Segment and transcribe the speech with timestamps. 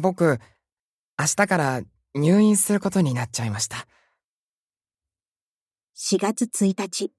[0.00, 0.38] 僕、
[1.18, 1.82] 明日から
[2.14, 3.88] 入院することになっちゃいました。
[5.96, 7.12] 4月1日。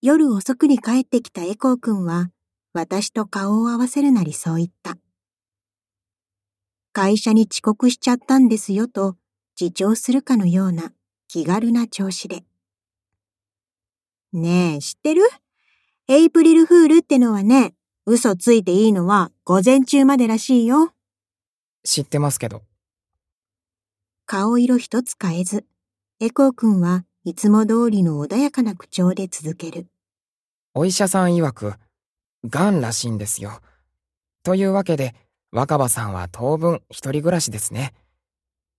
[0.00, 2.30] 夜遅くに帰ってきたエコー君は、
[2.72, 4.98] 私と顔を合わせるなりそう言った。
[6.92, 9.16] 会社に遅刻しちゃったんですよと
[9.60, 10.92] 自重するかのような
[11.26, 12.44] 気軽な調子で。
[14.32, 15.22] ねえ、知ってる？
[16.06, 17.74] エイプリルフールってのはね、
[18.06, 20.92] 嘘ついていいのは午前中までらしいよ。
[21.84, 22.62] 知ってますけど。
[24.26, 25.66] 顔色一つ変えず、
[26.20, 29.86] エコー君はいつも通りの穏やかな口調で続ける。
[30.74, 31.74] お医者さん曰く、
[32.44, 33.60] 癌らしいんですよ。
[34.42, 35.14] というわけで、
[35.50, 37.94] 若葉さんは当分一人暮らしですね。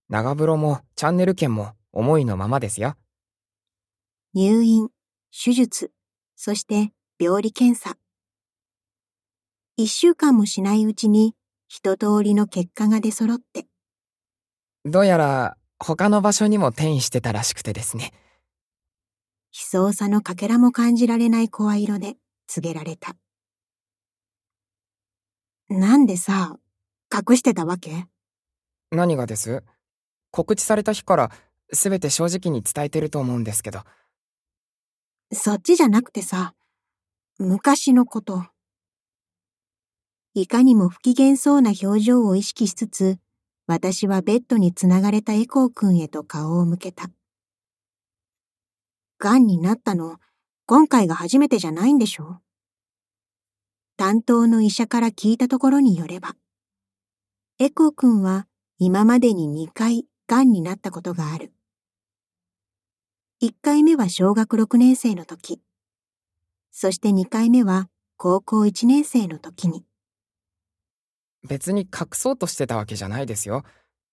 [0.10, 2.96] 長風呂もチャンネル券も思いのままですよ。
[4.34, 4.90] 入院、
[5.32, 5.92] 手術、
[6.36, 7.98] そして病理検査。
[9.78, 11.36] 一週間もしないうちに
[11.76, 13.66] 一通りの結果が出揃って、
[14.86, 18.14] どうやら他の場所にも転移してたらしくてですね。
[19.52, 22.14] 悲壮さのかけらも感じられない声色で
[22.46, 23.16] 告げられた。
[25.68, 26.58] なんでさ、
[27.12, 28.06] 隠してたわけ？
[28.92, 29.64] 何がです？
[30.30, 31.32] 告知された日から
[31.72, 33.82] 全て正直に伝えてると思うんですけど。
[35.32, 36.54] そっちじゃなくてさ、
[37.40, 38.46] 昔のこと。
[40.36, 43.20] いかにも不機嫌そうな表情を意識しつつ、
[43.68, 47.12] 私はベッドにつながれたエコー君へと顔を向けた。
[49.20, 50.18] 癌になったの、
[50.66, 52.40] 今回が初めてじゃないんでしょ？
[53.96, 56.36] 担当の医者から聞いたところによれば、
[57.60, 58.48] エコー君は
[58.80, 61.54] 今までに2回癌になったことがある。
[63.44, 65.62] 1回目は小学6年生の時、
[66.72, 69.86] そして2回目は高校1年生の時に。
[71.48, 73.64] 別に隠そうとしてたわけじゃないですよ。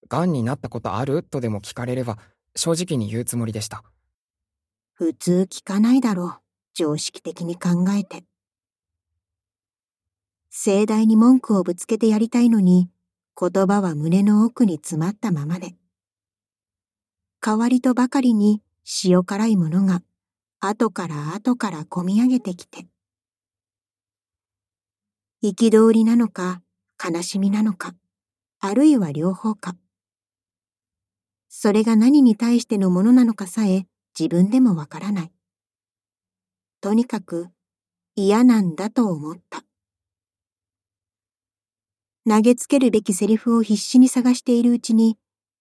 [0.08, 1.22] 癌になったことある？
[1.22, 2.18] とでも聞かれれば
[2.56, 3.84] 正直に言うつもりでした。
[4.94, 6.34] 普通聞かないだろう。
[6.74, 8.24] 常識的に考えて。
[10.50, 12.90] 盛大に文句をぶつけてやりたいのに、
[13.40, 15.74] 言葉は胸の奥に詰まったままで。
[17.40, 18.62] 代わりとばかりに
[19.04, 20.02] 塩辛いものが
[20.58, 22.86] 後から後からこみ上げてきて。
[25.42, 26.60] 憤りなのか、
[27.02, 27.94] 悲しみなのか、
[28.58, 29.74] あるいは両方か。
[31.48, 33.86] それが何に対してのものなのかさえ
[34.18, 35.32] 自分でもわからない。
[36.82, 37.48] とにかく
[38.16, 39.62] 嫌なんだと思った。
[42.28, 45.16] 投げつけるべきセリフを必死に探しているうちに、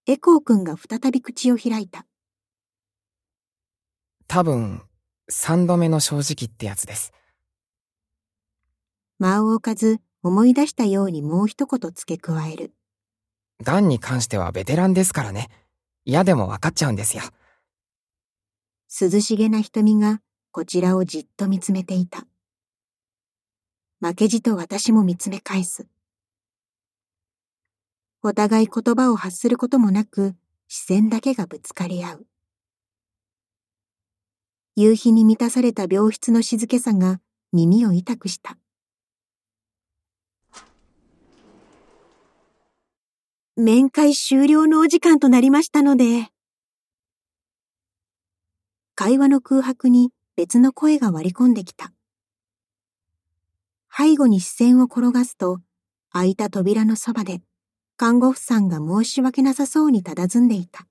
[0.06, 2.06] エコー君が再び口を開いた。
[4.26, 4.82] 多分、
[5.28, 7.12] 三度目の正直ってやつです。
[9.18, 12.72] 間を置かず思い出したようにもう一言付け加える。
[13.62, 15.48] 癌に関してはベテランですからね。
[16.04, 17.22] 嫌でも分かっちゃうんですよ。
[19.00, 20.20] 涼しげな瞳が
[20.50, 22.26] こちらをじっと見つめていた。
[24.00, 25.86] 負けじと私も見つめ返す。
[28.22, 30.34] お互い言葉を発することもなく
[30.68, 32.26] 視線だけがぶつかり合う。
[34.76, 37.20] 夕日に満たされた病室の静けさが
[37.52, 38.58] 耳を痛くした。
[43.62, 46.28] 面会終了のお時間となりましたので。
[48.94, 51.92] 会話の空白に別の声が割り込んできた。
[53.94, 55.58] 背後に視線を転がすと、
[56.10, 57.42] 開いた扉のそばで、
[57.98, 60.86] 看護婦さんが申し訳なさそうに佇んでいた。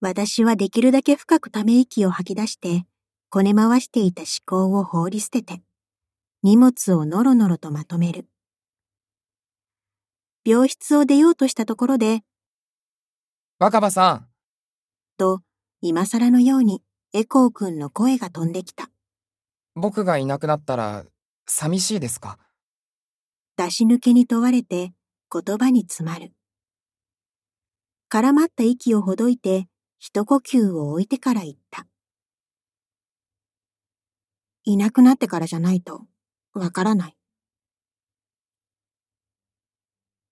[0.00, 2.84] 私はできるだけ深くため息を吐き出して、
[3.30, 5.60] こね回していた思考を放り捨てて、
[6.44, 8.28] 荷物をのろのろとまとめる。
[10.44, 12.22] 病室を出ようとしたところで、
[13.60, 14.28] 若葉さん、
[15.16, 15.42] と、
[15.80, 16.82] 今更のように
[17.12, 18.90] エコー君の声が飛んできた。
[19.76, 21.04] 僕がいなくなったら、
[21.46, 22.38] 寂しいですか？
[23.56, 24.92] 出し抜けに問われて
[25.30, 26.32] 言葉に詰まる。
[28.10, 29.68] 絡まった息をほどいて
[29.98, 31.86] 一呼吸を置いてから言った。
[34.64, 36.06] いなくなってからじゃないと
[36.52, 37.16] わからない。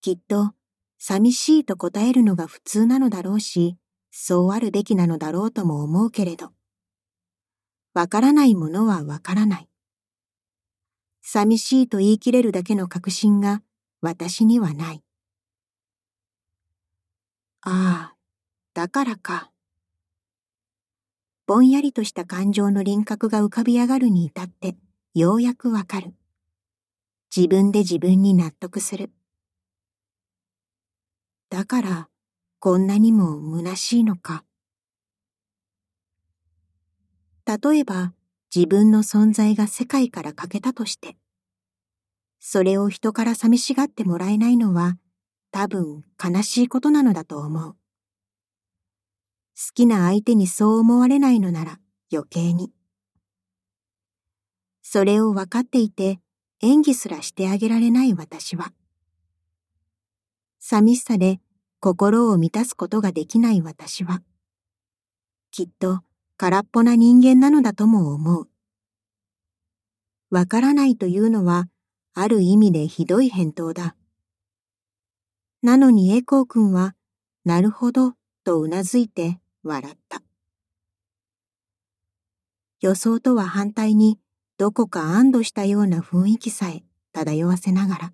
[0.01, 0.53] きっと
[0.97, 3.77] 寂しいと答えるのが普通なのだろうし、
[4.09, 6.51] そうあるべきなのだろうとも思うけれど、
[7.93, 9.69] わからないものはわからない。
[11.21, 13.61] 寂しいと言い切れるだけの確信が
[14.01, 15.03] 私にはない。
[17.61, 18.15] ああ、
[18.73, 19.51] だからか。
[21.45, 24.77] ぼんやりとした感情の輪郭が浮かび上がるに至って
[25.13, 26.15] ようやくわかる。
[27.35, 29.11] 自分で自分に納得する。
[31.51, 32.07] だから
[32.59, 34.45] こんなにも虚しいのか。
[37.45, 38.13] 例えば
[38.55, 41.17] 自分の存在が世界から欠けたとして、
[42.39, 44.97] それを人から寂しがってもらえないのは
[45.51, 47.73] 多分悲しいことなのだと思う。
[47.73, 47.77] 好
[49.73, 51.79] きな相手にそう思われないのなら
[52.13, 52.71] 余計に。
[54.81, 56.21] それを分かっていて
[56.61, 58.71] 演技すらしてあげられない私は。
[60.63, 61.41] 寂しさで
[61.79, 64.21] 心を満たすことができない私は。
[65.49, 66.01] きっと
[66.37, 68.47] 空っぽな人間なのだとも思う。
[70.29, 71.67] わからないというのは、
[72.13, 73.95] ある意味でひどい返答だ。
[75.63, 76.95] なのにエコー君は、
[77.43, 80.21] なるほど、とうなずいて笑った。
[82.81, 84.19] 予想とは反対に、
[84.57, 86.83] どこか安堵したような雰囲気さえ
[87.13, 88.13] 漂わせながら。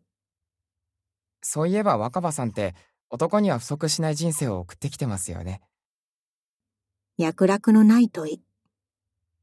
[1.49, 2.75] そういえば若葉さんって、
[3.09, 5.61] 男には不足しない人生を送ってきてますよね。
[7.17, 8.41] 脈絡のない問い。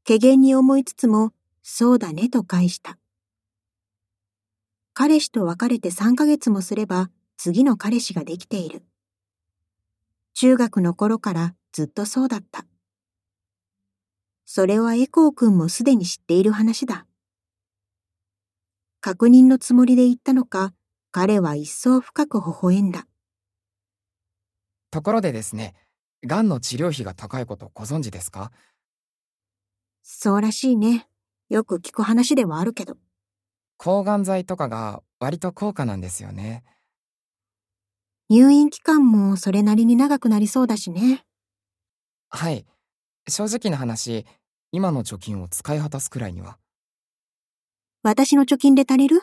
[0.07, 1.31] 怪げに思いつつも、
[1.63, 2.99] そうだねと返した。
[4.93, 8.83] 彼氏と別れて3ヶ月もすれば次の彼氏ができている。
[10.35, 12.67] 中学の頃からずっとそうだった。
[14.45, 17.07] それはエコー君もすでに知っている話だ。
[19.01, 20.71] 確認のつもりで言ったのか、
[21.17, 23.07] 彼は一層深く微笑んだ。
[24.91, 25.73] ところでですね、
[26.25, 28.51] 癌の治療費が高いことご存知ですか？
[30.03, 31.07] そうらしいね。
[31.47, 32.97] よく聞く話ではあるけど。
[33.77, 36.65] 抗がん剤とかが割と高価なんですよね。
[38.27, 41.23] 入院期間もそれなりに長くなりそうだしね。
[42.27, 42.65] はい。
[43.29, 44.25] 正直な話、
[44.73, 46.57] 今の貯金を使い果たすくらいには。
[48.03, 49.21] 私の貯金で足りる？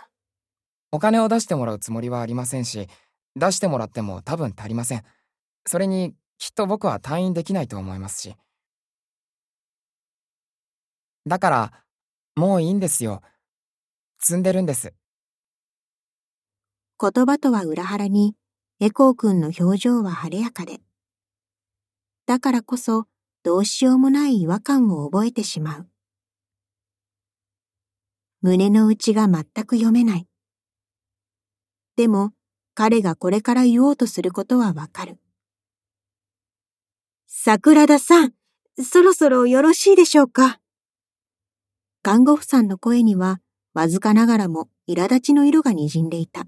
[0.92, 2.86] お金を出してもらうつもりはありませんし、
[3.34, 5.02] 出してもらっても多分足りません。
[5.66, 8.36] それに、きっと僕は退院できないと思いますし。
[11.26, 11.72] だから、
[12.36, 13.22] もういいんですよ。
[14.20, 14.92] 積んでるんです。
[17.00, 18.34] 言葉とは裏腹に、
[18.80, 20.80] エコー君の表情は晴れやかで。
[22.26, 23.06] だからこそ、
[23.44, 25.88] どうしようもない違和感を覚えてしまう。
[28.42, 30.28] 胸の内が全く読めない。
[31.96, 32.32] でも、
[32.74, 35.18] 彼がこれから言おうとすることはわかる。
[37.26, 38.32] 桜田さん、
[38.82, 40.58] そろそろよろしいでしょうか？
[42.02, 43.40] 看護婦さんの声には、
[43.74, 46.46] わずかながらも苛立ちの色が滲んでいた。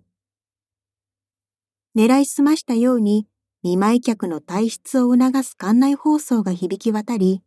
[1.95, 3.27] 狙いすましたように、
[3.63, 7.43] 見舞い客の退出を促す館内放送が響き渡り、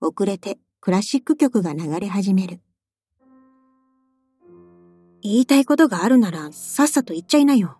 [0.00, 2.60] 遅れてクラシック曲が流れ始める。
[5.22, 7.78] 言いたいことがあるならさっさと言っちゃいなよ。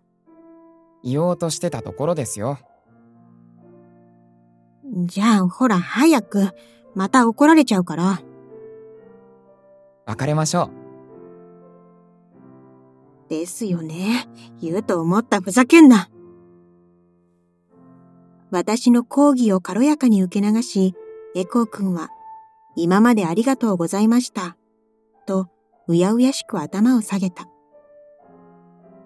[1.03, 2.59] 言おうとしてたところですよ。
[5.07, 6.51] じゃあ、ほら、早く。
[6.95, 8.23] また怒られちゃうから。
[10.07, 10.71] 別れましょ
[13.27, 13.29] う。
[13.29, 14.27] ですよね。
[14.61, 16.09] 言うと思ったふざけんな。
[18.51, 20.95] 私の講義を軽やかに受け流し、
[21.37, 22.09] エコー君は、
[22.75, 24.57] 今までありがとうございました。
[25.27, 25.49] と、
[25.89, 27.49] うやうやしく頭を下げた。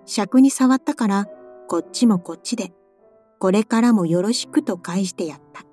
[0.05, 1.27] 尺に触ったから、
[1.69, 2.73] こっちもこっちで、
[3.39, 5.65] これからもよろしくと返してやった。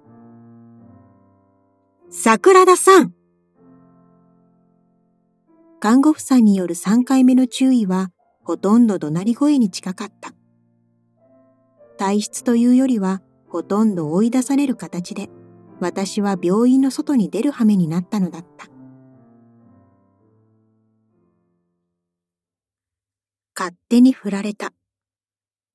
[2.12, 3.14] 桜田さん
[5.80, 8.10] 看護婦さんによる3回目の注意は
[8.44, 10.32] ほとんど怒鳴り声に近かった。
[11.98, 15.30] 体質というよりはほとんど追い出される形で
[15.80, 18.79] 私は病院の外に出る羽目になったのだった。
[23.60, 24.72] 勝手に振られた。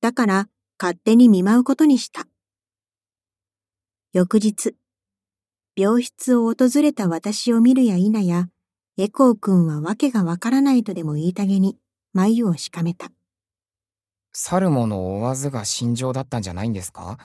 [0.01, 0.49] だから
[0.81, 2.25] 勝手に見舞うことにした。
[4.11, 4.75] 翌日、
[5.75, 8.47] 病室を訪れた私を見るや否や、
[8.97, 11.77] エコー君は訳がわからないとでも言いたげに
[12.11, 13.11] 眉をしかめた。
[14.33, 17.19] 去る者を追わずが心情だったんじゃないんですか？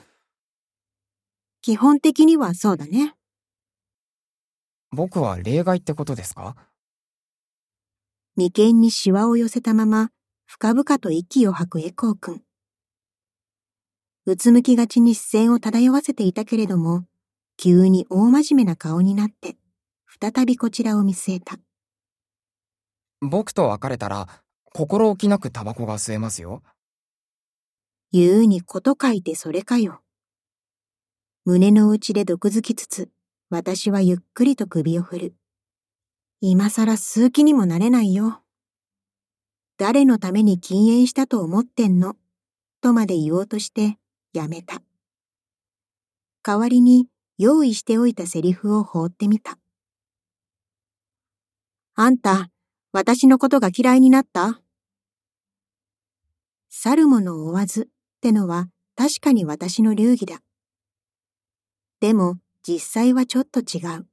[1.63, 3.15] 基本的にはそうだね。
[4.91, 6.55] 僕は例外ってことですか？
[8.35, 10.11] 眉間にシワを寄せたまま、
[10.53, 12.41] 深々と息を吐くエコー君。
[14.25, 17.05] うつむきがちに視線を漂わせていたけれども、
[17.55, 19.55] 急に大真面目な顔になって、
[20.21, 21.57] 再びこちらを見据えた。
[23.21, 24.27] 僕と別れたら、
[24.73, 26.63] 心置きなくタバコが吸えますよ。
[28.11, 30.01] 言うにこと書いてそれかよ。
[31.45, 33.09] 胸の内で毒づきつつ、
[33.49, 35.35] 私はゆっくりと首を振る。
[36.41, 38.40] 今更吸う気にもなれないよ。
[39.81, 42.15] 誰のために禁煙したと思ってんの？
[42.81, 43.97] とまで言おうとして、
[44.31, 44.83] やめた。
[46.43, 47.07] 代わりに
[47.39, 49.57] 用意しておいたセリフを放ってみた。
[51.95, 52.51] あんた、
[52.91, 54.61] 私のことが嫌いになった？
[56.69, 57.85] 去る者を追わずっ
[58.21, 60.43] てのは確かに私の流儀だ。
[62.01, 64.05] でも実際はちょっと違う。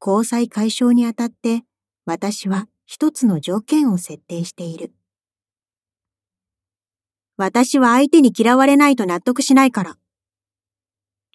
[0.00, 1.64] 交際解消にあたって
[2.06, 4.92] 私は一つの条件を設定している。
[7.36, 9.96] 私は相手に嫌われないと納得しないから。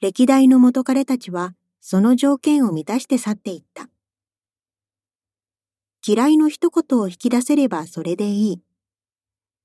[0.02, 3.90] 歴代の元彼たちはその条件を満たして去っていった。
[6.08, 8.62] 嫌いの一言を引き出せればそれでいい。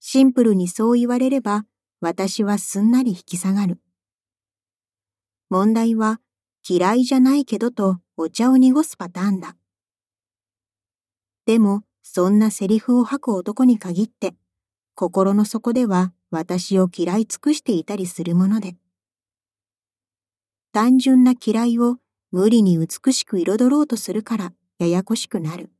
[0.00, 1.64] シンプルにそう言われれば
[2.00, 3.78] 私はすんなり引き下がる。
[5.50, 6.20] 問題は
[6.68, 9.54] 嫌いじゃないけどとお茶を濁すパターンだ。
[11.46, 14.34] でもそんなセリフを吐く男に限って
[14.94, 18.76] 心の底では私を嫌い尽くしていたりするもので。
[20.72, 21.98] 単純な嫌いを
[22.32, 25.70] 無理に美しく彩ろうとするからややこしくなる。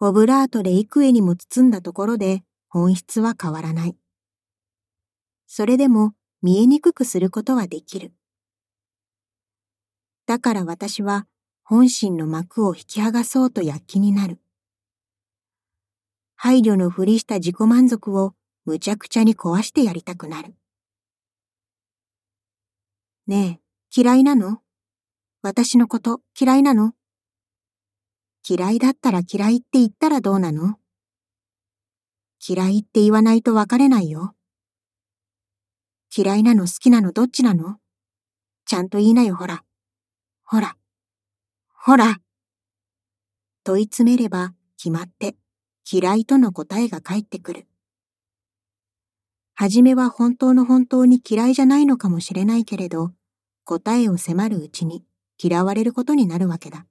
[0.00, 3.96] オブラートで幾重にも包んだところで本質は変わらない。
[5.46, 8.12] それでも見えにくくすることはできる。
[10.26, 11.26] だから私は
[11.68, 14.38] 本心の幕を引き剥がそうと躍起になる。
[16.36, 18.34] 配慮のふりした自己満足を
[18.66, 20.54] むちゃくちゃに壊してやりたくなる。
[23.26, 23.60] ね
[23.92, 24.60] え、嫌いなの？
[25.42, 26.92] 私のこと嫌いなの？
[28.48, 30.76] 嫌いだったら嫌いって言ったらどうなの？
[32.48, 34.36] 嫌いって言わないと別れないよ。
[36.16, 37.78] 嫌いなの好きなのどっちなの？
[38.66, 39.64] ちゃんと言いなよほら。
[40.44, 40.76] ほら。
[41.86, 42.18] ほら。
[43.62, 45.36] 問い詰めれば決まって
[45.88, 47.68] 嫌いとの答えが返ってくる。
[49.54, 53.12] はじめは本当の本当に嫌いじゃないのかもしれないけれど、
[53.62, 55.04] 答えを迫るうちに
[55.40, 56.86] 嫌われることになるわけだ。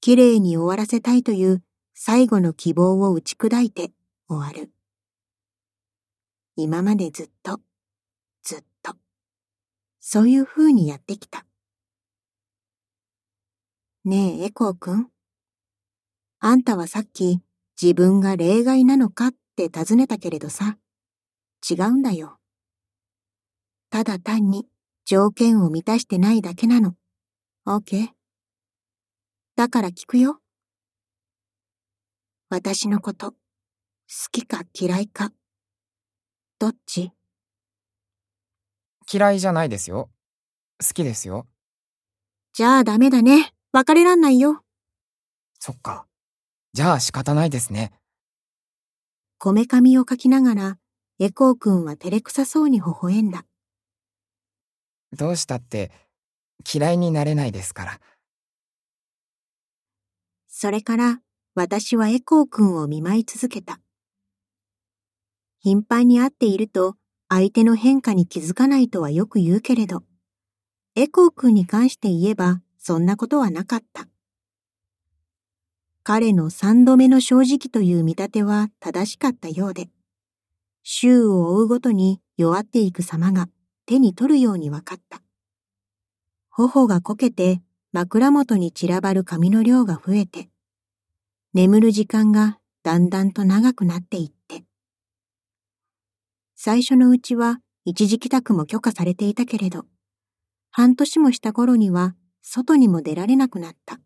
[0.00, 1.62] 綺麗に終わらせたいという
[1.94, 3.92] 最後の希望を打ち砕いて
[4.28, 4.72] 終わる。
[6.56, 7.60] 今までずっと、
[8.42, 8.96] ずっと、
[10.00, 11.46] そういう風にやってきた。
[14.04, 15.08] ねえ、エコーくん。
[16.38, 17.40] あんたはさっき
[17.80, 20.76] 自分が例外なのかって尋ねたけれどさ、
[21.70, 22.38] 違うんだよ。
[23.88, 24.66] ただ単に
[25.06, 26.96] 条件を満たしてないだけなの。
[27.66, 28.08] OK?
[29.56, 30.38] だから聞くよ。
[32.50, 33.36] 私のこと、好
[34.30, 35.32] きか嫌いか。
[36.58, 37.10] どっち？
[39.10, 40.10] 嫌いじゃないですよ。
[40.86, 41.46] 好きですよ。
[42.52, 43.54] じゃあダメだね。
[43.74, 44.62] 別れらんないよ。
[45.58, 46.06] そっか。
[46.74, 47.90] じゃあ仕方ないですね。
[49.38, 50.78] こめかみをかきながら、
[51.18, 53.44] エコーくんは照れくさそうに微笑んだ。
[55.12, 55.90] どうしたって
[56.72, 58.00] 嫌いになれないですから。
[60.46, 61.20] それから
[61.56, 63.80] 私はエコー君を見舞い続けた。
[65.58, 66.94] 頻繁に会っていると
[67.28, 70.04] 相手の変化に気づかないとはよく言うけれど、
[70.94, 74.08] エコー君に関して言えばそんなことはなかった。
[76.02, 79.88] 彼の三度目の正直という見立ては正しかったようで、
[80.82, 83.48] 週を追うごとに弱っていく様が
[83.86, 85.22] 手に取るように分かった。
[86.50, 87.62] 頬がこけて
[87.92, 90.50] 枕元に散らばる髪の量が増えて、
[91.54, 94.62] 眠る時間がだんだんと長くなっていって。
[96.54, 99.86] 最初のうちは一時帰宅も許可されていたけれど、
[100.70, 102.14] 半年もした頃には
[102.46, 103.98] 外にも出られなくなった。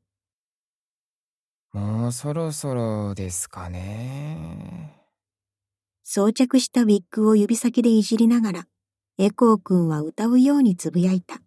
[1.73, 4.95] もうそろそろですかね。
[6.05, 8.69] 装着したウィッグを指先でいじりながら、
[9.19, 11.41] エコー君は歌うようにつぶやいた。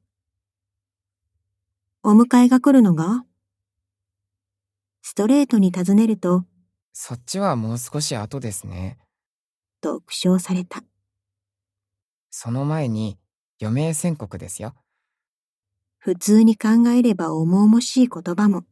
[2.04, 3.24] お迎えが来るのが？
[5.02, 6.44] ストレートに尋ねると、
[6.92, 9.00] そっちはもう少し後ですね。
[9.80, 10.84] と苦笑された。
[12.30, 13.18] その前に
[13.62, 14.76] 余命宣告ですよ。
[16.04, 18.64] 普通に考えれば重々しい言葉も、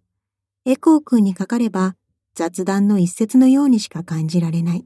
[0.66, 1.96] エコー君にかかれば
[2.34, 4.86] 雑談の一節のようにしか感じられない。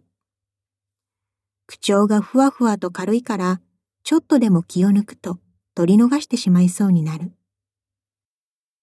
[1.68, 3.62] 口調がふわふわと軽いから、
[4.04, 5.40] ちょっとでも気を抜くと
[5.74, 7.32] 取り逃してしまいそうになる。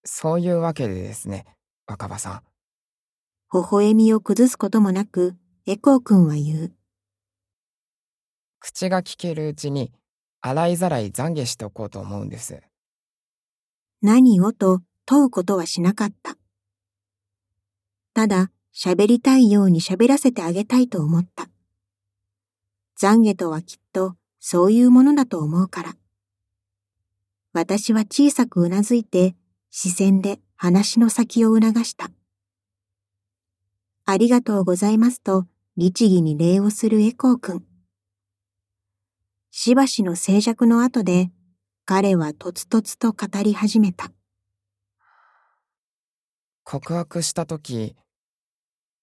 [0.06, 1.44] そういうわけでですね、
[1.86, 2.42] 若葉さん。
[3.52, 5.36] 微笑みを崩すこともなく、
[5.66, 6.72] エコー君は言う。
[8.58, 9.92] 口が聞けるうちに、
[10.40, 12.62] 洗いざらい懺悔しておこうと思うんです。
[14.02, 16.36] 何をと問うことはしなかった。
[18.14, 21.48] ただ、喋りたいように喋らせてあげたいと思った。
[22.98, 25.96] 懺悔とはきっとそういうものだと思うから。
[27.52, 29.34] 私は小さくうなずいて
[29.70, 32.10] 視線で話の先を促した。
[34.06, 37.64] ありがとうございますと律儀に礼をするエコー君。
[39.50, 41.30] しばしの静寂の後で
[41.92, 44.12] 彼はとつとつと語り始めた。
[46.62, 47.96] 告白した時、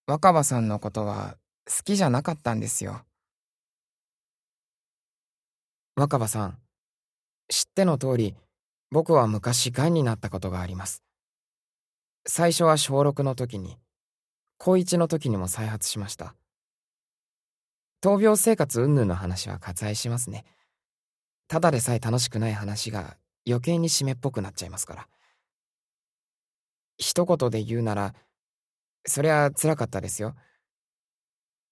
[0.05, 3.01] 若葉さんのことは好きじゃなかったんですよ。
[5.97, 6.57] 若葉さん、
[7.49, 8.35] 知っての通り、
[8.89, 11.03] 僕は昔癌になったことがあります。
[12.25, 13.77] 最初は小6の時に、
[14.57, 16.35] 高1の時にも再発しました。
[18.01, 20.45] 闘病生活云々の話は割愛しますね。
[21.47, 25.07] ただでさえ楽しくない話が余計に湿っぽくなっちゃいますから。
[26.97, 28.13] 一言で言うなら、
[29.05, 30.35] そりゃ辛かったですよ。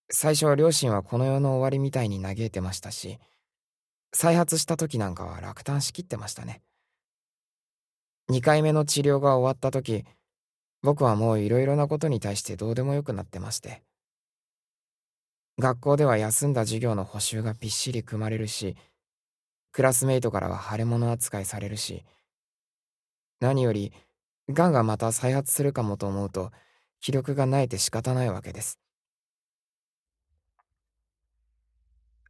[0.10, 3.20] 最初両親はこの世の終わりみたいに嘆いてましたし、
[4.14, 6.62] 再発した時なんかは落胆しきってましたね。
[8.32, 10.06] 2回目の治療が終わった時、
[10.82, 13.84] 僕はもういろいろなことに対してどうでもよくなってまして。
[15.58, 18.78] 学校では休んだ授業の補習がびっしり組まれるし、
[19.76, 22.06] クラスメイトからは腫れ物扱いされるし、
[23.42, 23.92] 何より、
[24.48, 26.54] 癌がまた再発するかもと思うと、
[27.02, 28.80] 気力がないて仕方ないわけです。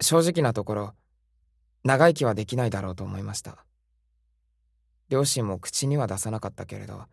[0.01, 0.93] 正直なところ、
[1.83, 3.63] 長生きはできないだろうと思いました。
[5.09, 7.05] 両親も口には出さなかったけれど、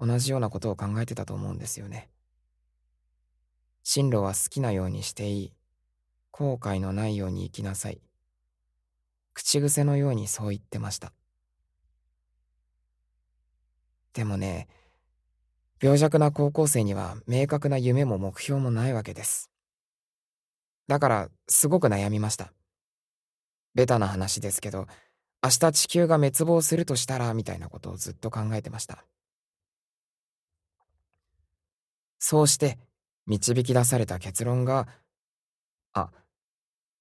[0.00, 2.10] 同じようなことを考えてたと思うんですよね。
[3.84, 5.52] 進路は好きなようにしていい。
[6.32, 8.00] 後悔のないように生きなさい。
[9.36, 11.12] 口癖のようにそう言ってました。
[14.14, 14.66] でもね、
[15.78, 19.50] 病弱な高校生には明確な夢も目標もないわけです。
[20.88, 22.50] だから、すごく悩みました。
[23.74, 24.86] ベタな話ですけど、
[25.42, 29.04] 明日地球が滅亡するとしたら、みたいなことをずっと考えてました。
[32.18, 32.78] そうして、
[33.26, 34.88] 導き出された結論が、
[35.92, 36.10] あ、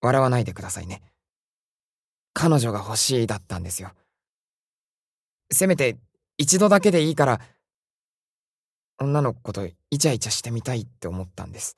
[0.02, 1.15] 笑わないでくださいね。
[2.38, 3.94] 彼女が欲しいだったんですよ。
[5.52, 5.98] せめて
[6.38, 7.40] 一度だけでいいから、
[9.00, 11.78] 女の子とイチャイチャしてみたいって思ったんです。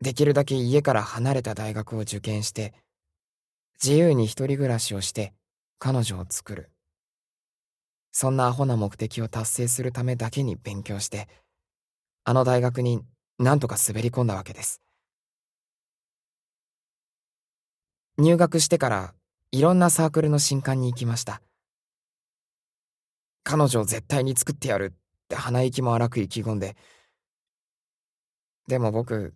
[0.00, 2.72] できるだけ家から離れた大学を受験して、
[3.82, 5.34] 自由に一人暮らしをして
[5.78, 6.70] 彼女を作る。
[8.10, 11.28] そんなアホな目的を達成するためだけに勉強して、
[12.24, 13.02] あの大学に
[13.38, 14.80] なんとか滑り込んだわけです。
[18.18, 19.14] 入学してから
[19.52, 21.42] いろんなサークルの新刊に行きました。
[23.44, 26.76] 彼女を絶対に作ってやるって鼻息も荒く意気込んで。
[28.68, 29.34] でも僕、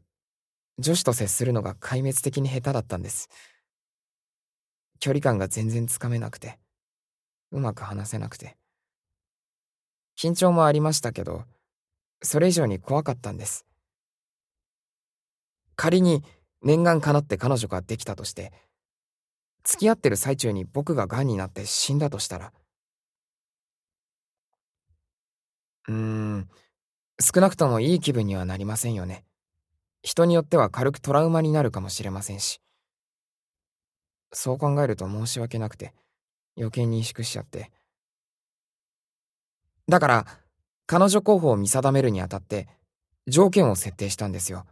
[0.79, 3.29] 女子と接するのが壊滅的に下手だったんです。
[4.99, 6.59] 距離感が全然つかめなくて、
[7.53, 8.57] うまく話せなくて。
[10.19, 11.45] 緊張もありましたけど、
[12.23, 13.67] それ以上に怖かったんです。
[15.77, 16.25] 仮に
[16.63, 18.53] 念願かなって彼女ができたとして、
[19.65, 22.53] 付き合ってる最中に僕が癌になって死んだとしたら、
[25.89, 26.49] うーん、
[27.21, 29.25] 少なくともいい気分にはなりませんよね。
[30.03, 32.61] 人によっては軽くトラウマになるかもしれませんし。
[34.33, 35.93] そう考えると申し訳なくて、
[36.57, 37.71] 余計に萎縮しちゃって。
[39.89, 40.27] だから、
[40.87, 42.69] 彼女候補を見定めるにあたって、
[43.27, 44.67] 条件を設定したんですよ。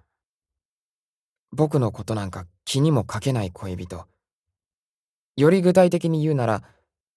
[1.53, 4.07] 僕のことなんか気にもかけない恋人。
[5.39, 6.65] より具体的に言うなら、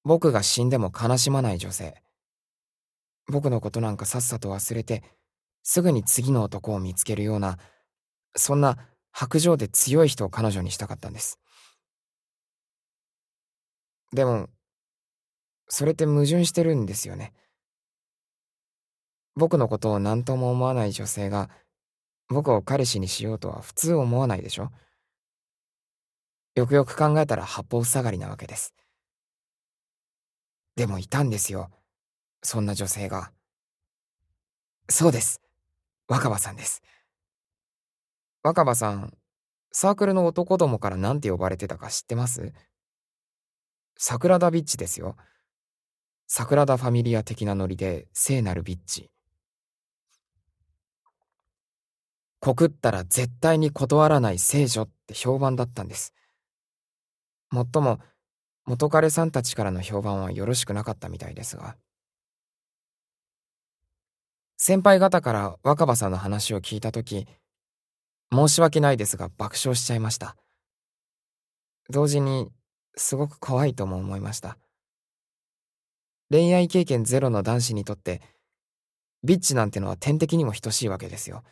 [0.03, 2.03] 僕が死んでも悲しまない女性。
[3.27, 5.01] 僕のことなんかさっさと忘れて、
[5.63, 7.57] すぐに次の男を見つけるような、
[8.36, 8.77] そんな
[9.12, 11.39] 白状で強い人を彼女にしたかったんです。
[14.13, 14.49] でも、
[15.67, 17.34] それって矛盾してるんですよね。
[19.36, 21.49] 僕のことを何とも思わない女性が、
[22.27, 24.69] 僕を彼氏にしようとは普通思わないでしょ
[26.56, 28.74] よくよく考えたら八方塞がりなわけです。
[30.76, 31.70] でもいたんですよ。
[32.44, 33.32] そんな女性が。
[34.90, 35.42] そうです。
[36.08, 36.82] 若葉さんです。
[38.44, 39.14] 若葉さん、
[39.72, 42.52] サークルの男どもから何て呼ばれてたか知ってます？
[43.98, 45.16] 桜田ビッチですよ。
[46.28, 49.10] 桜田ファミリア的なノリで聖なるビッチ。
[52.40, 56.14] 告ったら絶対に断らない聖女って評判だったんです。
[57.52, 58.00] もっとも、
[58.66, 61.76] 元彼さんたちからの評判はよろしくなかったみたいですが。
[64.58, 67.28] 先輩方から若葉さんの話を聞いたとき、
[68.32, 70.38] 申し訳ないですが爆笑しちゃいました。
[71.90, 72.50] 同時に、
[72.96, 74.58] すごく怖いとも思いました。
[76.30, 78.22] 恋愛経験ゼロの男子にとって、
[79.24, 81.44] ビッチなんてのは天敵にも等しいわけですよ。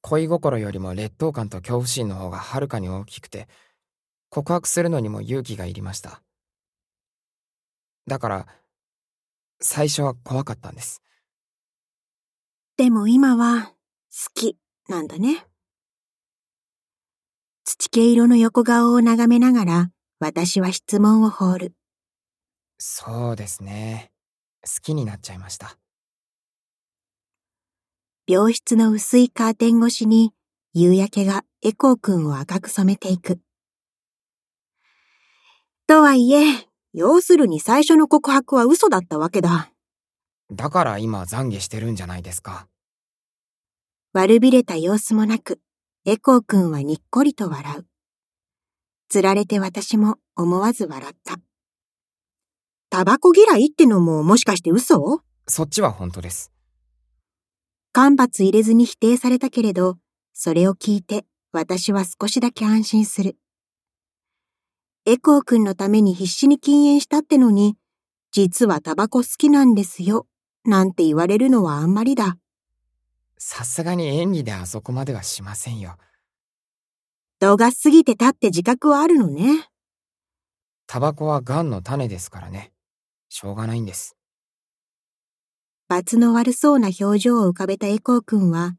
[0.00, 3.48] 恋心よりも劣等感と恐怖心の方がはるかに大きくて、
[4.30, 6.22] 告白するのにも勇気がいりました。
[8.06, 8.46] だから、
[9.60, 11.02] 最初は怖かったんです。
[12.76, 13.72] でも今は、好
[14.34, 14.56] き、
[14.88, 15.46] なんだね。
[17.64, 21.74] 土毛色の横顔を眺めながら、私は質問を放る。
[22.78, 24.12] そうですね。
[24.62, 25.78] 好きになっちゃいました。
[28.28, 30.32] 病室の薄いカーテン越しに、
[30.74, 33.40] 夕焼けがエコー君を赤く染めていく。
[35.88, 39.70] とはいえ、要するに最初の告白は嘘だったわけだ。
[40.50, 42.66] だから今懺悔してるんじゃないですか。
[44.12, 45.60] 悪びれた様子もなく、
[46.04, 47.86] エコー君はにっこりと笑う。
[49.08, 51.36] つられて私も思わず笑った。
[52.90, 55.20] タバコ嫌いってのももしかして嘘？
[55.46, 56.50] そっちは本当です。
[57.92, 59.98] 間髪入れずに否定されたけれど、
[60.32, 63.36] それを聞いて私は少しだけ安心する。
[65.08, 67.76] エコー君のために必死に禁煙したってのに、
[68.32, 70.26] 実はタバコ好きなんですよ、
[70.64, 72.38] なんて言われるのはあんまりだ。
[73.38, 75.96] さすがに演技であそこまではしませんよ。
[77.38, 79.68] 度が過ぎてたって自覚はあるのね。
[80.88, 82.72] タバコは癌の種ですからね。
[83.28, 84.16] しょうがないんです。
[85.86, 88.74] 罰の悪そうな表情を浮かべたエコー君は、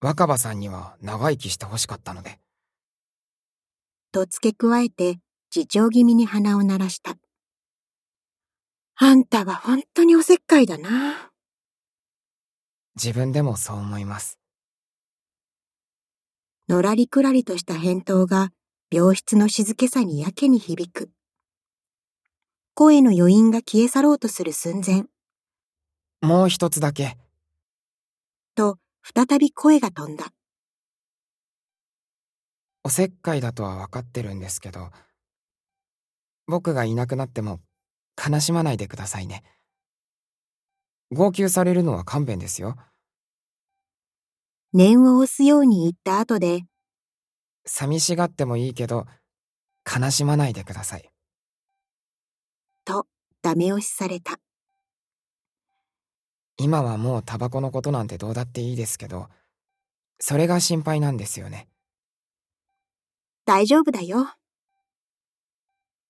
[0.00, 2.40] 若葉さんには長生きしてほしかったので。
[4.10, 5.20] と付け加えて、
[5.56, 7.16] 自重気味に鼻を鳴らした。
[8.96, 11.30] あんたは本当におせっかいだな。
[12.94, 14.38] 自分でもそう思います。
[16.68, 18.52] のらりくらりとした返答が
[18.92, 21.10] 病室の静けさにやけに響く。
[22.74, 25.04] 声の余韻が消え去ろうとする寸前。
[26.20, 27.16] もう一つだけ。
[28.54, 30.26] と、再び声が飛んだ。
[32.84, 34.90] おせっかいだとは分かってるんですけど、
[36.46, 37.60] 僕がいなくなっても
[38.16, 39.42] 悲しまないでくださいね。
[41.12, 42.76] 号泣されるのは勘弁ですよ。
[44.72, 46.62] 念を押すように言った後で、
[47.64, 49.06] 寂しがってもいいけど、
[49.86, 51.10] 悲しまないでください。
[52.84, 53.06] と、
[53.42, 54.38] ダメ押しされた。
[56.58, 59.28] 今はもうタバコのことなんてどうだっていいですけど、
[60.18, 61.68] それが心配なんですよね。
[63.44, 64.26] 大丈夫だよ。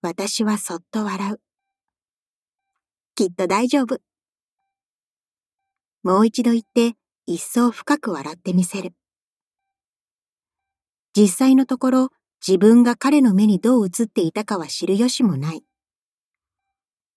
[0.06, 1.40] 私はそっと笑う。
[3.16, 3.98] きっと大丈夫。
[6.04, 8.92] もう一度言って、一層深く笑ってみせる。
[11.16, 12.08] 実際のところ、
[12.46, 15.64] 自分が彼の目にどう映っていたかは知る由もない。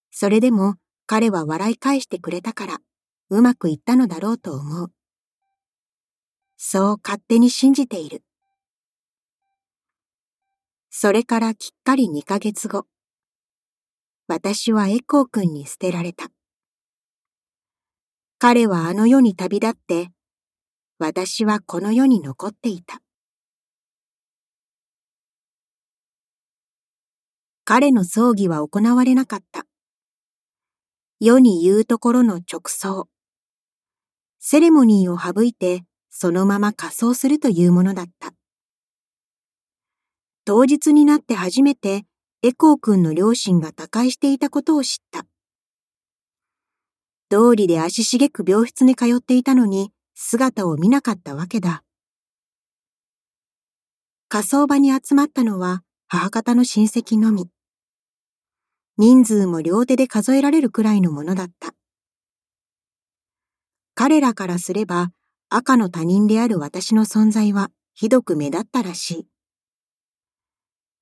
[0.09, 2.79] それでも彼は笑い返してくれたから、
[3.29, 4.91] うまくいったのだろうと思う。
[6.57, 8.23] そう勝手に信じている。
[10.91, 12.85] それからきっかり2ヶ月後、
[14.27, 16.31] 私はエコー君に捨てられた。
[18.39, 20.11] 彼はあの世に旅立って、
[20.97, 23.01] 私はこの世に残っていた。
[27.65, 29.65] 彼の葬儀は行われなかった。
[31.19, 33.07] 世に言うところの直葬。
[34.39, 38.38] セレモニーを省いてそのまま仮装するというものだった。
[40.51, 42.05] 当日になって初めて
[42.41, 45.27] エコー君の両親が他界していたことを知った。
[47.29, 51.83] 通りで足しげく病室に通っていたのに姿を見なかったわけだ。
[54.27, 57.47] 火葬場に集まったのは母方の親戚のみ。
[58.97, 61.75] 人数も両手で数えられるくらいのものだった。
[63.93, 65.11] 彼らからすれば
[65.49, 69.27] 赤の他人である私の存在はひどく目立ったらしい。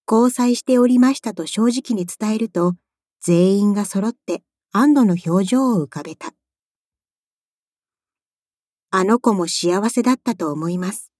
[0.10, 2.76] 交際しておりましたと正直に伝えると、
[3.22, 4.42] 全員が揃って
[4.72, 6.34] 安堵の表情を浮かべた。
[8.90, 11.12] あの子も幸せだったと思います。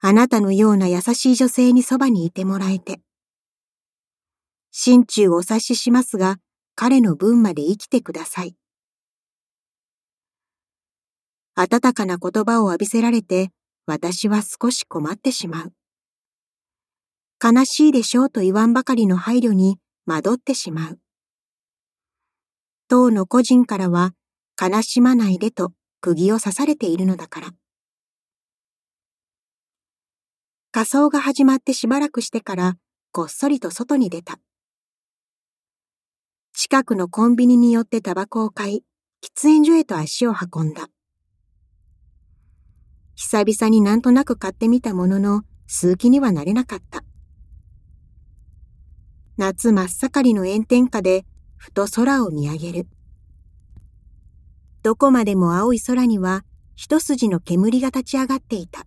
[0.00, 3.00] あなたのような優しい女性にそばにいてもらえて。
[4.70, 6.38] 心中お察ししますが、
[6.74, 8.56] 彼の分まで生きてください。
[11.54, 13.50] 温かな言葉を浴びせられて、
[13.84, 15.72] 私は少し困ってしまう。
[17.42, 21.00] 悲しいでしょうと言わんばかりの配慮に惑ってしまう。
[22.86, 24.14] 当の個人からは、
[24.60, 27.48] 悲しまないでと釘を刺されているのだから。
[30.70, 32.76] 仮装が始まってしばらくしてから
[33.10, 34.38] こっそりと外に出た。
[36.54, 38.84] 近くのコンビニに寄ってタバコを買い、
[39.20, 40.88] 喫煙所へと足を運んだ。
[43.16, 47.02] 久々になんとなく買ってみたものの、数気にはなれなかった。
[49.38, 51.24] 夏真っ盛りの炎天下で、
[51.56, 52.86] ふと空を見上げる。
[54.82, 58.84] どこまでも青い空には、一筋の煙が立ち上がっていた。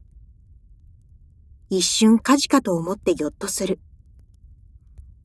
[1.71, 3.79] 一瞬火事かと思ってぎょっとする。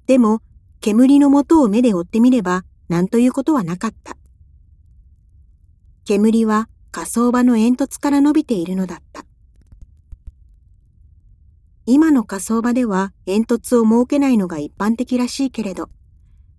[0.06, 0.40] でも、
[0.80, 4.16] 煙の元を目で追ってみれば、何ということはなかった。
[6.06, 9.26] 煙は火葬場の煙突から伸びているのだった。
[11.86, 15.88] 今の火葬場では煙突を設けないのが一般的らしいけれど、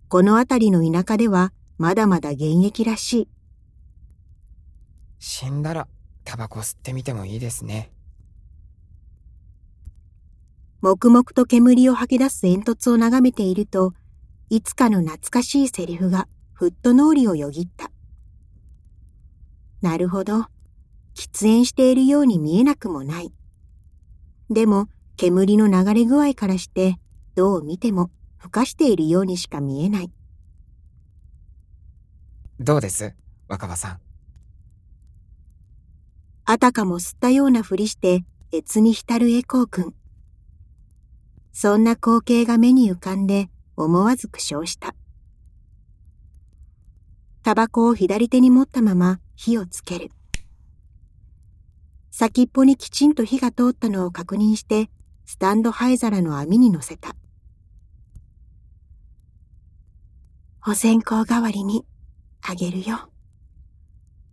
[0.07, 3.27] この辺りの田舎ではまだまだ現役らしい。
[5.19, 5.87] 死んだら
[6.23, 7.91] タバコ吸ってみてもいいですね。
[10.81, 13.93] 黙々と煙を吐き出す煙突を眺めていると、
[14.49, 17.91] いつかの懐かしいセリフがふっと脳裏をよぎった。
[19.81, 20.45] なるほど。
[21.15, 23.31] 喫煙しているように見えなくもない。
[24.49, 24.89] でも、
[25.21, 26.97] 煙の流れ具合からして、
[27.35, 30.11] どう見てもふかしているようにしか見えない。
[32.59, 33.13] どうです？
[33.47, 33.99] 若葉さん。
[36.45, 39.93] あたかも吸ったようなふりして、悦に浸るエコー君。
[41.53, 44.95] そんな光景が目に浮かんで思わず苦笑した。
[47.43, 50.09] タバコを左手に持ったまま火をつける。
[52.09, 54.89] 先っぽにきちんと火が通ったのを確認して、
[55.25, 57.15] スタンド灰皿の網に乗せた。
[60.67, 61.85] お線香代わりに
[62.41, 63.09] あげるよ。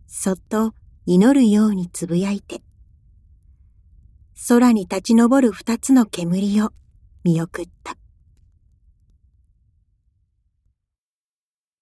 [0.07, 0.73] そっと
[1.05, 2.61] 祈るようにつぶやいて。
[4.47, 6.71] 空に立ち上る二つの煙を
[7.23, 7.97] 見送った。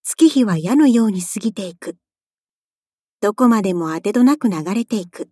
[0.03, 1.97] 月日は矢のように過ぎていく。
[3.19, 5.29] どこまでも当てどなく流れていく。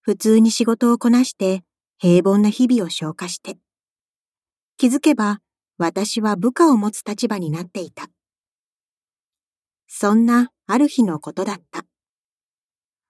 [0.00, 1.64] 普通に仕事をこなして
[2.06, 3.56] 平凡な日々を消化して。
[4.76, 5.40] 気づけば
[5.78, 8.10] 私は部下を持つ立場になっていた。
[9.88, 11.86] そんなある日のことだった。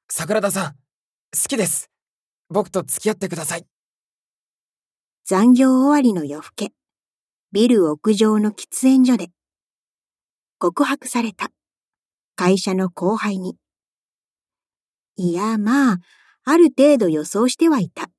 [0.09, 1.91] 桜田さん、好きです。
[2.49, 3.67] 僕と付き合ってください。
[5.25, 6.73] 残業終わりの夜更け、
[7.51, 9.31] ビル屋上の喫煙所で、
[10.61, 11.51] 告白された、
[12.37, 13.57] 会社の後輩に。
[15.17, 15.99] いや、まあ、
[16.45, 18.14] ある程度予想してはいた。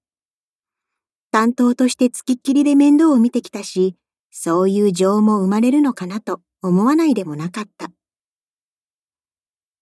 [1.36, 3.98] 担当として付きっきりで面倒を見てきたし、
[4.32, 7.90] そういう情も生まれるのかなと思わないでもなかった。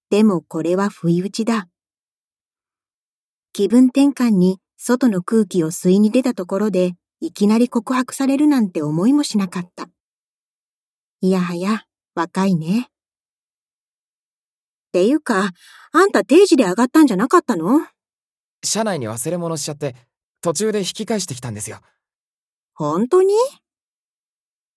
[0.09, 1.67] でもこれは不意打ちだ。
[3.51, 9.89] 気分転換に外の空気を吸いに出たところで、いきなり告白されるなんて思いもしなかった。
[11.21, 11.83] いやはや、
[12.15, 12.79] 若いね。
[12.81, 12.85] っ
[14.91, 15.51] ていうか、
[15.91, 17.85] あんた定時で上がったんじゃなかったの？
[18.63, 19.95] 車内に忘れ物しちゃって、
[20.43, 21.79] 途中で引き返してきたんですよ。
[22.73, 23.33] 本当に？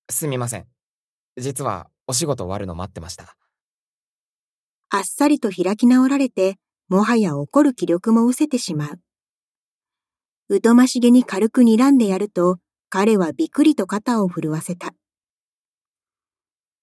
[0.09, 0.69] すみません。
[1.37, 3.37] 実はお仕事終わるの待ってました。
[4.91, 6.57] あっさりと開き直られて、
[6.89, 8.91] もはや怒る気力も失せてしま
[10.49, 10.61] う。
[10.63, 14.95] 疎ましげに軽く睨んでやると、彼はびくりと肩を震わせた。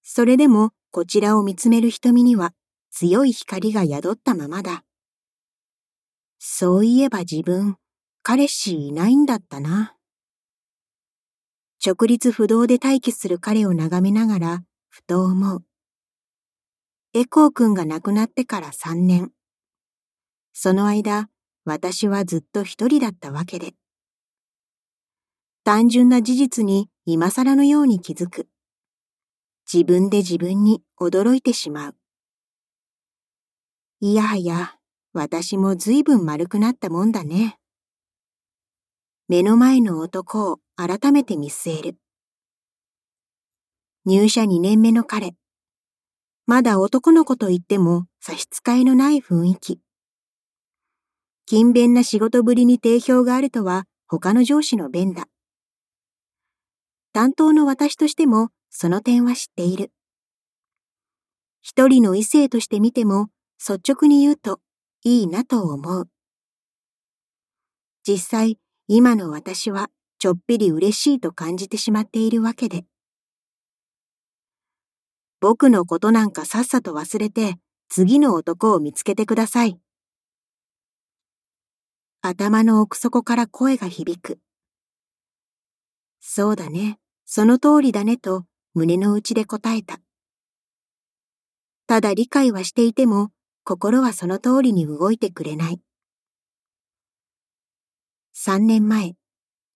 [0.02, 2.52] それでもこちらを見つめる瞳には
[2.90, 4.84] 強い光が宿ったままだ。
[6.38, 7.78] そういえば自分、
[8.26, 9.96] 彼氏いないんだったな。
[11.84, 15.62] 直立不動で待機する彼を眺めながら、ふと思う。
[17.12, 19.30] エコー君が亡くなってから三年。
[20.54, 21.28] その間、
[21.66, 23.74] 私はずっと一人だったわけで。
[25.62, 28.48] 単純な事実に今更のように気づく。
[29.70, 31.94] 自分で自分に驚いてしまう。
[34.00, 34.78] いやはや、
[35.12, 37.58] 私も随分丸くなったもんだね。
[39.26, 41.96] 目の前の男を改めて見据える。
[44.04, 45.34] 入社2年目の彼。
[46.44, 49.80] まだ男の子と言っても差し支えのない雰囲気。
[51.46, 55.26] 勤勉な仕事ぶりに定評があるとは他の上司の弁だ。
[57.14, 59.90] 担当の私としてもその点は知っている。
[61.62, 64.60] 一人の異性として見ても率直に言うと
[65.02, 66.10] いいなと思う。
[68.06, 72.84] 実際、今の私はちょっぴり嬉しいと感じてしまっているわけで。
[75.40, 77.56] 僕のことなんかさっさと忘れて
[77.88, 79.78] 次の男を見つけてください。
[82.20, 84.38] 頭の奥底から声が響く。
[86.20, 88.44] そうだね、その通りだねと
[88.74, 90.00] 胸の内で答えた。
[91.86, 93.30] ただ理解はしていても、
[93.62, 95.80] 心はその通りに動いてくれない。
[98.36, 99.14] 三年前、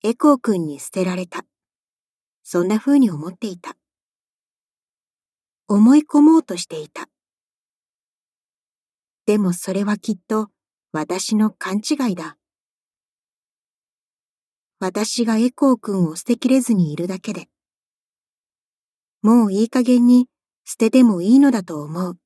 [0.03, 1.45] エコー君に捨てられた。
[2.43, 3.77] そんな風に思っていた。
[5.69, 7.09] 思い込もうとしていた。
[9.27, 10.49] でもそれはきっと
[10.91, 12.37] 私の勘違いだ。
[14.81, 17.47] 私がエコー君を捨てきれずにいるだけで。
[19.23, 20.27] もういい加減に
[20.65, 22.19] 捨ててもいいのだと思う。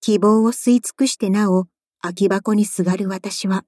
[0.00, 1.66] 希望を吸い尽くしてなお
[2.00, 3.64] 空き箱にすがる私は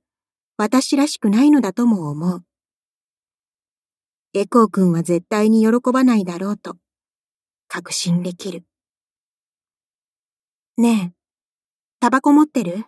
[0.56, 2.44] 私らしくないのだとも思う。
[4.34, 6.76] エコー君は絶対に喜ばないだろうと
[7.66, 8.64] 確信できる。
[10.76, 11.14] ねえ、
[12.00, 12.84] タバコ持ってる？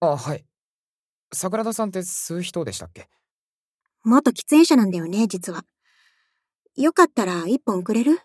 [0.00, 0.44] あ、はい。
[1.32, 3.08] 桜田さんって吸う人でしたっけ？
[4.04, 5.64] 元喫煙者なんだよね、実は。
[6.76, 8.20] よかったら一本くれる？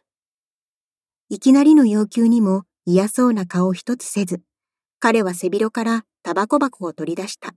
[1.29, 4.41] いきなりの要求にも嫌そうな顔一つせず、
[4.99, 7.53] 彼は背広からタバコ箱を取り出した。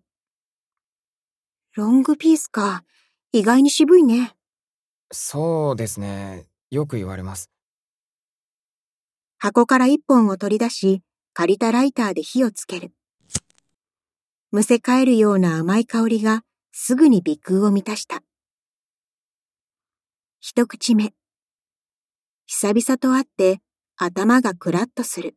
[1.74, 2.84] ロングピースか。
[3.32, 4.36] 意外に渋いね。
[5.10, 6.46] そうですね。
[6.70, 7.50] よく言われます。
[9.38, 12.92] 箱から一本を取り出し、借りたライターで火をつける。
[14.52, 18.22] むせ返るような甘い香りがすぐに鼻空を満たした。
[20.38, 21.12] 一口目。
[22.46, 23.58] 久々と会って
[23.96, 25.34] 頭がクラッとする。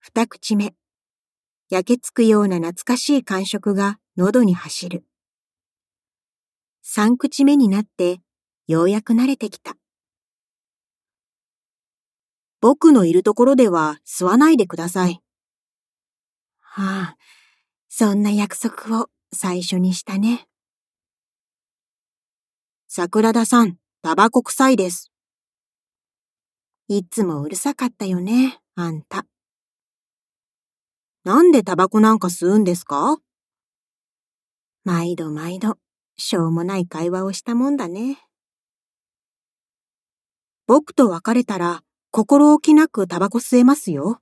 [0.00, 0.74] 二口目。
[1.68, 5.04] 焼けつくような懐かしい感触が喉に走る。
[6.82, 8.20] 三口目になって
[8.68, 9.76] ようやく慣れてきた。
[12.60, 15.20] 僕のいるところでは吸わないでください。
[16.60, 17.16] はあ、
[17.88, 20.46] そんな約束を最初にしたね。
[22.86, 25.10] 桜田さん、タバコ臭いです。
[26.88, 29.26] いつもうるさかったよね、あんた。
[31.26, 33.18] なんでタバコなんか吸うんですか？
[34.84, 35.76] 毎度毎度、
[36.16, 38.18] しょうもない会話をしたもんだね。
[40.68, 44.20] 僕と別れたら、心置きなくタバコ吸えますよ。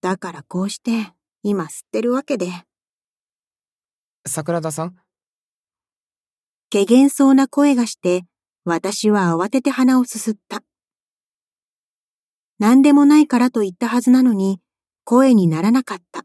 [0.00, 2.50] だからこうして、今吸ってるわけで。
[4.26, 4.96] 桜田さん？
[6.72, 8.24] 怪げそうな声がして、
[8.64, 10.62] 私は慌てて鼻をすすった。
[12.58, 14.62] 何でもないからと言ったはずなのに、
[15.04, 16.24] 声にならなかった。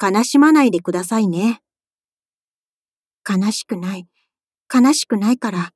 [0.00, 1.60] 悲しまないでくださいね。
[3.28, 4.08] 悲しくない。
[4.72, 5.72] 悲しくないから。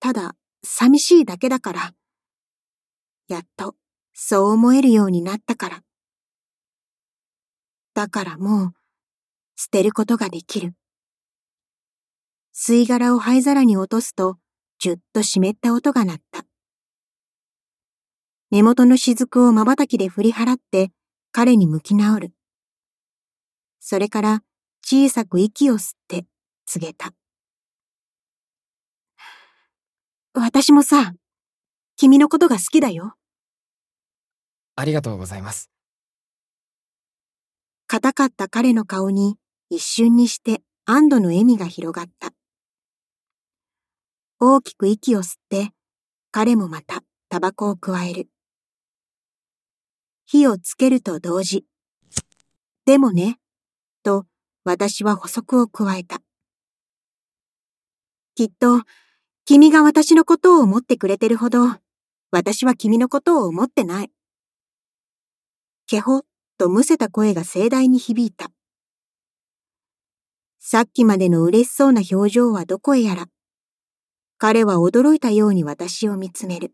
[0.00, 1.94] ただ、寂しいだけだから。
[3.28, 3.76] やっと、
[4.12, 5.82] そう思えるようになったから。
[7.94, 8.74] だからもう、
[9.56, 10.74] 捨てることができる。
[12.54, 14.38] 吸い殻を灰皿に落とすと、
[14.78, 16.44] じゅっと湿った音が鳴った。
[18.52, 20.92] 根元の雫を瞬きで振り払って、
[21.30, 22.32] 彼に向き直る。
[23.80, 24.42] それから、
[24.84, 26.26] 小さく息を吸って、
[26.66, 27.14] 告げた。
[30.34, 31.14] 私もさ、
[31.96, 33.14] 君のことが好きだよ。
[34.76, 35.70] ありがとうございます。
[37.86, 39.38] 硬かった彼の顔に
[39.70, 42.34] 一瞬にして安堵の笑みが広がった。
[44.38, 45.70] 大きく息を吸って、
[46.30, 48.28] 彼もまたタバコを加える。
[50.32, 51.66] 火をつけると同時。
[52.86, 53.36] でもね、
[54.02, 54.24] と
[54.64, 56.22] 私は補足を加えた。
[58.34, 58.84] きっと、
[59.44, 61.66] 君が私のことを思ってくれてるほど、
[62.30, 64.10] 私は君のことを思ってない。
[65.86, 66.22] けほ
[66.56, 68.50] とむせた声が盛大に響いた。
[70.60, 73.26] さっきまでの嬉しそうな表情はどこへやら。
[74.38, 76.72] 彼は驚いたように私を見つめる。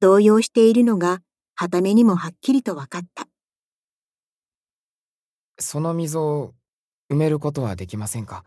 [0.00, 1.22] 動揺しているのが、
[1.62, 3.28] はためにもはっきりと分かった。
[5.60, 6.54] その溝を
[7.08, 8.44] 埋めることはできませんか？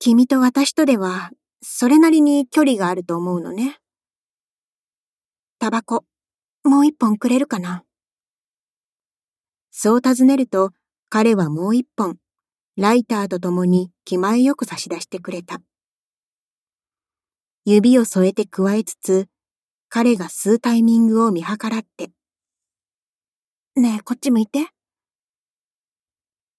[0.00, 1.30] 君と私とでは、
[1.62, 3.78] それなりに距離があると思うのね。
[5.60, 6.04] タバコ、
[6.64, 7.84] もう一本くれるかな？
[9.70, 10.72] そう尋ねると、
[11.10, 12.16] 彼はもう一本、
[12.76, 15.60] ライターと共に気前よく差し出してくれた。
[17.64, 19.28] 指を添えて加えつつ、
[19.88, 22.10] 彼が吸うタイミングを見計らって。
[23.76, 24.68] ねえ、こっち向いて。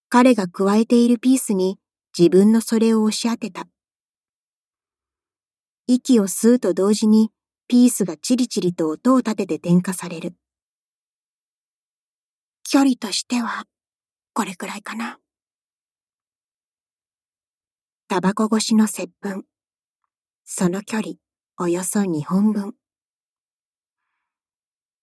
[0.09, 1.77] 彼が加えているピースに
[2.17, 3.67] 自分のそれを押し当てた。
[5.87, 7.31] 息を吸うと同時に
[7.67, 10.33] ピースがチリチリと音を立てて点火される。
[12.63, 13.65] 距離としては、
[14.33, 15.19] これくらいかな。
[18.07, 19.43] タバコ越しの接吻。
[20.45, 21.15] その距離、
[21.59, 22.73] およそ2本分。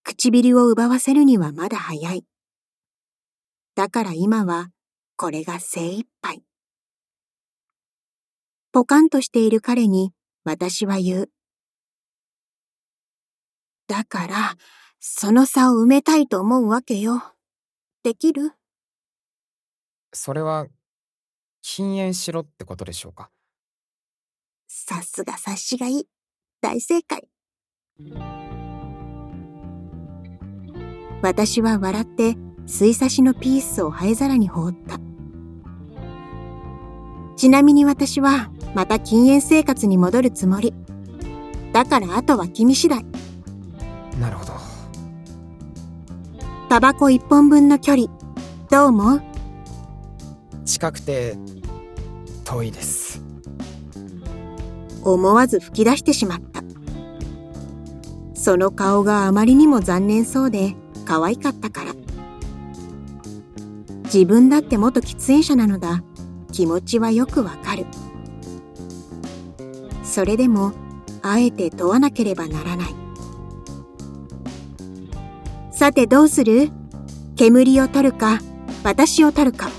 [0.07, 2.25] 唇を奪わせるにはまだ早い。
[3.73, 4.69] だから今は、
[5.17, 6.43] これが精一杯。
[8.71, 11.31] ポカンとしている彼に、私は言う。
[13.87, 14.57] だから、
[14.99, 17.23] その差を埋めたいと思うわけよ。
[18.03, 18.53] できる？
[20.13, 20.67] それは、
[21.63, 23.31] 禁煙しろってことでしょうか？
[24.67, 26.07] さすが察しがいい。
[26.61, 27.27] 大正解。
[31.25, 34.99] 私は笑って水差しのピースを灰皿に放った。
[37.35, 40.71] ちなみに私はまた禁煙生活に戻るつもり。
[41.73, 43.03] だからあとは君次第。
[44.21, 44.53] なるほど。
[46.69, 48.07] タバコ一本分の距離、
[48.69, 49.21] どう思う？
[50.63, 51.39] 近くて、
[52.43, 53.23] 遠いです。
[55.03, 56.63] 思わず吹き出してしまった。
[58.35, 61.93] その顔があまりにも残念そうで可愛かったから。
[64.05, 66.03] 自分だって元喫煙者なのだ。
[66.51, 67.85] 気持ちはよくわかる。
[70.03, 70.73] それでも、
[71.21, 72.95] あえて問わなければならない。
[75.71, 76.71] さてどうする？
[77.35, 78.39] 煙を取るか、
[78.83, 79.69] 私を取るか。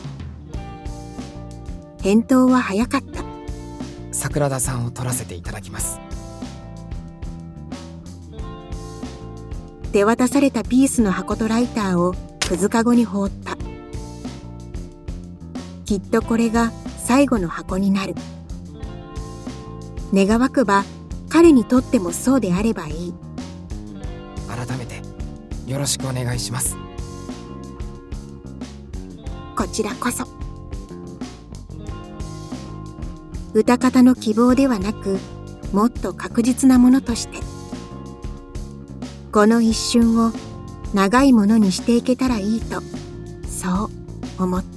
[2.03, 3.25] 返答は早かった。
[4.13, 5.99] 桜田さんを取らせていただきます。
[9.93, 12.15] 手渡されたピースの箱とライターを
[12.47, 13.57] くずかごに放った。
[15.85, 18.15] きっとこれが最後の箱になる。
[20.13, 20.85] 願わくば
[21.29, 23.15] 彼にとってもそうであればいい。
[24.49, 25.03] 改めて
[25.67, 26.77] よろしくお願いします。
[29.57, 30.27] こちらこそ。
[33.55, 35.19] 歌方の希望ではなく、
[35.73, 37.56] もっと確実なものとして。
[39.37, 40.33] この一瞬を
[40.95, 42.81] 長いものにしていけたらいいと、
[43.47, 43.91] そ
[44.39, 44.76] う思った。